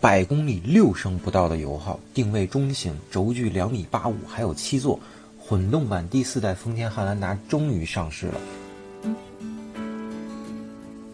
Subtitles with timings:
[0.00, 4.98] 百公里六升不到的油耗，定位中型，轴距两米八五，还有七座，
[5.36, 8.34] 混动版第四代丰田汉兰达终于上市了。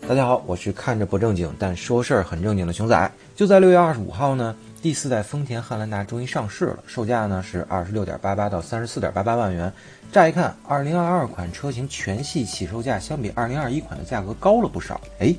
[0.07, 3.11] 大家好，我是看着不正经但说事儿很正经的熊仔。
[3.35, 9.73] 就在六月二十五号呢，第四代丰田汉兰达终于上市了，售价呢是二十六点八八到三十四点八八万元。
[10.13, 15.01] 乍一看，二零二二款车型全系起售价相比二零二一款的价格高了不少。
[15.21, 15.35] 哎。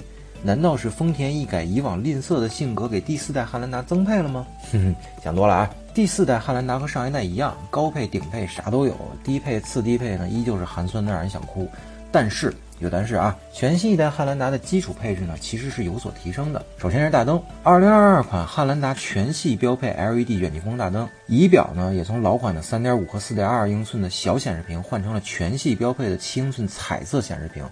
[0.46, 4.46] 难道是丰田一改以往吝啬的性格，给第四代汉兰达增配了吗？
[4.72, 5.70] 哼哼，想多了啊！
[5.92, 11.68] 第四代汉兰达和上一代一样，高配、顶配啥都有，低配、次低配呢，依旧是寒酸的让人想哭。
[12.12, 16.64] 但是有但是啊，全新一代汉兰达的基础配置呢，其实是有所提升的。
[16.78, 27.68] 首先是大灯，二零二二款汉兰达全系标配 LED 远近光大灯，仪表呢也从老款的三点五和四点二英寸的小显示屏换成了全系标配的七英寸彩色显示屏。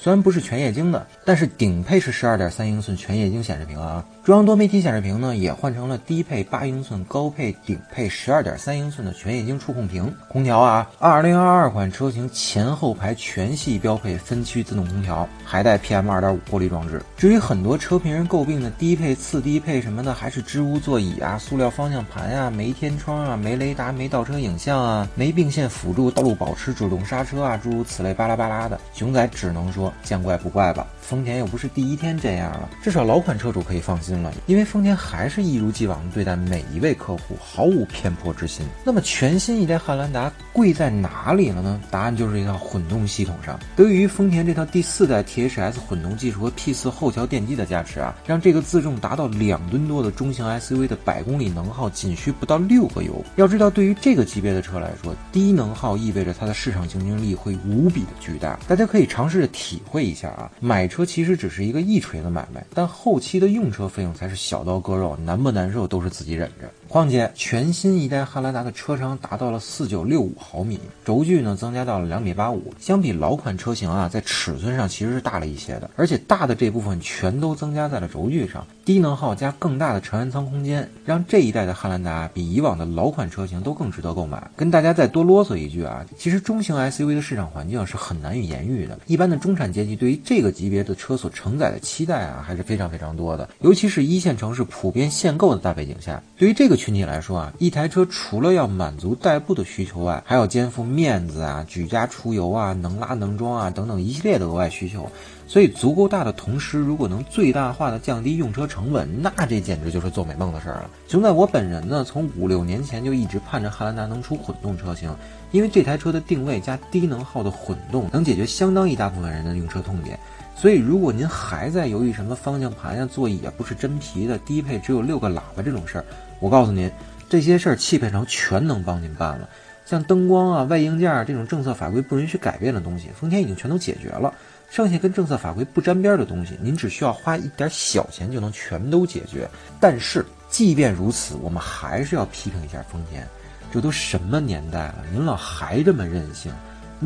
[0.00, 4.04] 虽然不是全液晶的，但是顶配是十二点三英寸全液晶显示屏啊。
[4.22, 10.14] 中央多媒体显示屏呢，也换成了低配八英寸、高配顶配十二点三英寸的全液晶触控屏。
[10.28, 17.02] 空调啊，二零二二款车型前后排全系标配分区自动空调，还带 PM 二点五过滤装置。
[17.16, 30.86] 至于很多车评人诟病的低配、次低配什么的，还是织物座椅啊、塑料方向盘啊、没天窗啊、没雷达、没倒车影像啊、没并线辅助、道路保持、主动刹车啊，诸如此类巴拉巴拉的，熊仔只能说见怪不怪吧。
[31.00, 38.66] 丰田又不是第一天这样了，至少老款车主可以放心了，因为丰田还是一如既往的对待每一位客户，毫无偏颇之心。
[38.84, 41.80] 那么全新一代汉兰达贵在哪里了呢？
[41.90, 43.58] 答案就是一套混动系统上。
[43.74, 53.24] 得益于丰田这套第四代 THS 混动技术和 P4 后桥电机的加持啊，让这个自重达到两吨多的中型 SUV 的百公里能耗仅需不到六个油。
[53.36, 58.58] 要知道，对于这个级别的车来说，低能耗意味着它的市场竞争力会无比的巨大。
[58.68, 60.98] 大家可以尝试着体体会一下啊，买车。
[60.98, 66.68] 车其实只是一个一锤子买卖，但后期的用车费用才是小刀割肉，难不难受都是自己忍着。
[66.88, 84.50] 况且全新一代汉兰达的车长达到了四九六五毫米，轴距呢增加到了两米八五，相比老款车型啊，在尺寸上其实是大了一些的，而且大的这部分全都增加在了轴距上，低能耗加更大的成人舱空间，让这一代的汉兰达比以往的老款车型都更值得购买。
[84.56, 96.77] 跟大家再多啰嗦一句啊，其实中型 SUV 的市场环境是很难以言喻的，一般的中产阶级对于这个级别的车所承载的期待啊，还是非常非常多的，尤其是一线城市普遍限购的大背景下，对于这个。
[96.78, 105.10] 群体来说啊，一台车除了要满足代步的需求外，还要肩负面子啊、举家出游啊、能拉能装啊等等一系列的额外需求。
[105.46, 110.90] 所以足够大的同时，如果能最大化的降低用车成本，那这简直就是做美梦的事儿了。
[111.08, 115.10] 熊仔我本人呢，从五六年前就一直盼着汉兰达能出混动车型，
[115.50, 120.18] 因为这台车的定位加低能耗的混动，能解决相当一大部分人的用车痛点。
[120.54, 126.04] 所以，如果您还在犹豫什么方向盘呀、座椅啊不是真皮的、低配只有六个喇叭这种事儿，
[126.40, 126.90] 我告诉您，
[127.28, 129.48] 这些事儿汽配城全能帮您办了。
[129.84, 134.32] 像灯光啊、外硬件这种政策法规不允许改变的东西，丰田已经全都解决了。
[134.70, 139.48] 剩下跟政策法规不沾边的东西，您只需要花一点小钱就能全都解决。
[139.80, 143.26] 但是，即便如此，我们还是要批评一下丰田，
[143.72, 146.52] 这都什么年代了，您老还这么任性。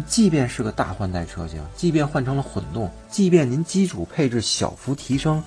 [0.06, 5.40] 即便是个大换代车型，即便换成了混动，即便您基础配置小幅提升，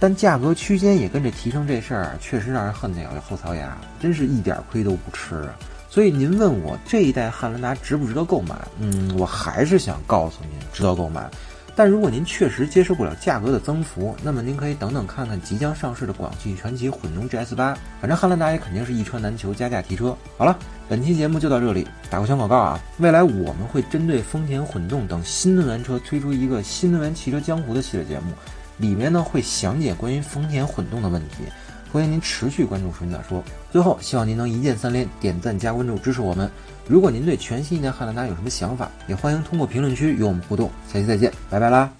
[0.00, 5.54] 但价格区间也跟着提升，这事儿啊确实让人恨得咬后槽牙，真是一点亏都不吃啊！
[5.90, 8.54] 所以您问我这一代汉兰达值不值得购买？
[8.78, 11.28] 嗯，我还是想告诉您，值得购买。
[11.74, 20.16] 但如果您确实接受不了价格的增幅，那么您可以等等看看即将上市的广汽传祺混动 GS 八，反正汉兰达也肯定是一车难求，加价提车。
[20.36, 28.32] 好了，本期节目就到这里，打个小广告啊，未来我们会针对丰田混动等新能源车推出一个新能源汽车江湖的系列节目，
[28.78, 31.44] 里面呢会详解关于丰田混动的问题。
[31.92, 33.42] 欢迎您持续关注“纯仔说”。
[33.72, 36.50] 最后，希望您能一键三连，点赞加关注，支持我们。
[36.86, 40.70] 如果您对全新一代汉兰达有什么想法，也欢迎通过评论区与我们互动。
[40.92, 41.97] 下期再见，拜拜啦！